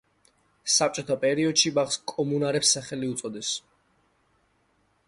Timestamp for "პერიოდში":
1.25-1.73